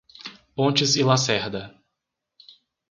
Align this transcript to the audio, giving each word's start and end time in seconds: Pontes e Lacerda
Pontes 0.55 0.95
e 0.95 1.03
Lacerda 1.03 1.79